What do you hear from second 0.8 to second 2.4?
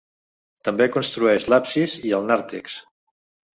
construeix l’absis i el